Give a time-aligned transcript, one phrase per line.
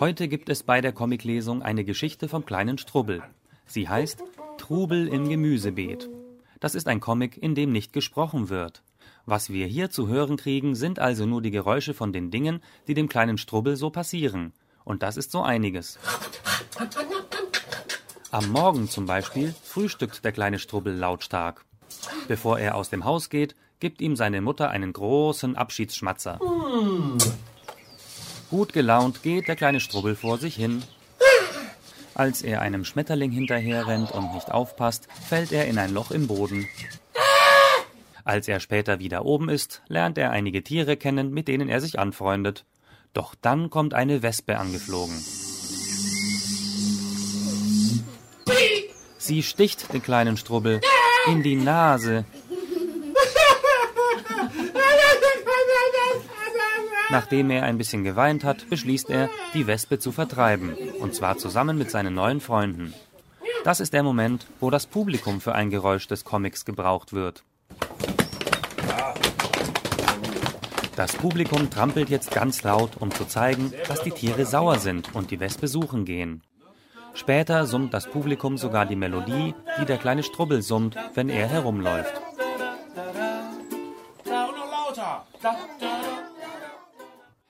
[0.00, 3.22] Heute gibt es bei der Comiclesung eine Geschichte vom kleinen Strubbel.
[3.66, 4.24] Sie heißt
[4.56, 6.08] Trubel im Gemüsebeet.
[6.58, 8.82] Das ist ein Comic, in dem nicht gesprochen wird.
[9.26, 12.94] Was wir hier zu hören kriegen, sind also nur die Geräusche von den Dingen, die
[12.94, 14.54] dem kleinen Strubbel so passieren.
[14.84, 15.98] Und das ist so einiges.
[18.30, 21.66] Am Morgen zum Beispiel frühstückt der kleine Strubbel lautstark.
[22.26, 26.40] Bevor er aus dem Haus geht, gibt ihm seine Mutter einen großen Abschiedsschmatzer.
[28.50, 30.82] Gut gelaunt geht der kleine Strubbel vor sich hin.
[32.14, 36.68] Als er einem Schmetterling hinterherrennt und nicht aufpasst, fällt er in ein Loch im Boden.
[38.24, 41.98] Als er später wieder oben ist, lernt er einige Tiere kennen, mit denen er sich
[42.00, 42.64] anfreundet.
[43.12, 45.16] Doch dann kommt eine Wespe angeflogen.
[49.18, 50.80] Sie sticht den kleinen Strubbel
[51.28, 52.24] in die Nase.
[57.10, 61.76] Nachdem er ein bisschen geweint hat, beschließt er, die Wespe zu vertreiben, und zwar zusammen
[61.76, 62.94] mit seinen neuen Freunden.
[63.64, 67.42] Das ist der Moment, wo das Publikum für ein Geräusch des Comics gebraucht wird.
[70.96, 75.30] Das Publikum trampelt jetzt ganz laut, um zu zeigen, dass die Tiere sauer sind und
[75.30, 76.42] die Wespe suchen gehen.
[77.14, 82.12] Später summt das Publikum sogar die Melodie, die der kleine Strubbel summt, wenn er herumläuft.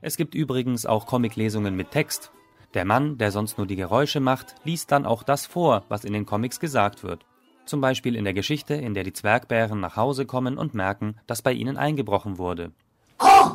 [0.00, 2.30] Es gibt übrigens auch Comiclesungen mit Text.
[2.74, 6.12] Der Mann, der sonst nur die Geräusche macht, liest dann auch das vor, was in
[6.12, 7.24] den Comics gesagt wird.
[7.64, 11.42] Zum Beispiel in der Geschichte, in der die Zwergbären nach Hause kommen und merken, dass
[11.42, 12.72] bei ihnen eingebrochen wurde.
[13.18, 13.50] Oh,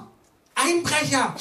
[0.55, 1.35] Einbrecher!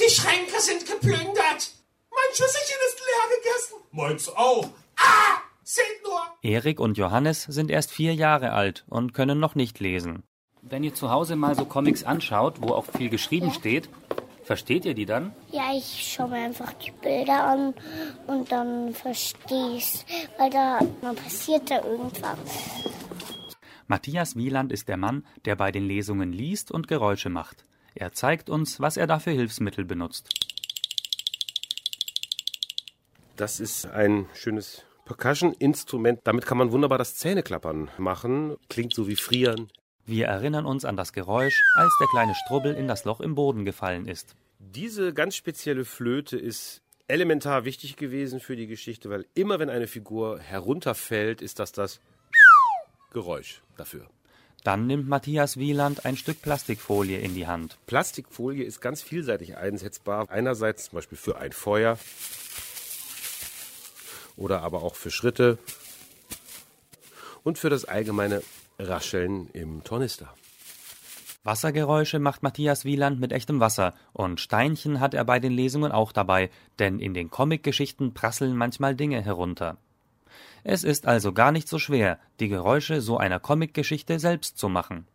[0.00, 1.74] Die Schränke sind geplündert!
[2.10, 3.76] Mein Schüsselchen ist leer gegessen!
[3.92, 4.68] Meins auch!
[4.96, 5.40] Ah!
[5.62, 6.20] Seht nur!
[6.42, 10.24] Erik und Johannes sind erst vier Jahre alt und können noch nicht lesen.
[10.64, 13.52] Wenn ihr zu Hause mal so Comics anschaut, wo auch viel geschrieben ja.
[13.52, 13.88] steht,
[14.44, 15.34] versteht ihr die dann?
[15.50, 17.74] Ja, ich schaue mir einfach die Bilder an
[18.28, 20.06] und dann verstehe ich
[20.38, 22.38] weil da dann passiert da irgendwas.
[23.88, 27.66] Matthias Wieland ist der Mann, der bei den Lesungen liest und Geräusche macht.
[27.96, 30.32] Er zeigt uns, was er da für Hilfsmittel benutzt.
[33.36, 36.20] Das ist ein schönes Percussion-Instrument.
[36.22, 38.56] Damit kann man wunderbar das Zähneklappern machen.
[38.68, 39.68] Klingt so wie Frieren.
[40.04, 43.64] Wir erinnern uns an das Geräusch, als der kleine Strubbel in das Loch im Boden
[43.64, 44.34] gefallen ist.
[44.58, 49.86] Diese ganz spezielle Flöte ist elementar wichtig gewesen für die Geschichte, weil immer wenn eine
[49.86, 52.00] Figur herunterfällt, ist das das
[53.12, 54.08] Geräusch dafür.
[54.64, 57.78] Dann nimmt Matthias Wieland ein Stück Plastikfolie in die Hand.
[57.86, 60.30] Plastikfolie ist ganz vielseitig einsetzbar.
[60.30, 61.98] Einerseits zum Beispiel für ein Feuer
[64.36, 65.58] oder aber auch für Schritte
[67.42, 68.42] und für das allgemeine
[68.88, 70.34] Rascheln im Tornister.
[71.44, 76.12] Wassergeräusche macht Matthias Wieland mit echtem Wasser und Steinchen hat er bei den Lesungen auch
[76.12, 79.76] dabei, denn in den Comicgeschichten prasseln manchmal Dinge herunter.
[80.62, 85.06] Es ist also gar nicht so schwer, die Geräusche so einer Comicgeschichte selbst zu machen.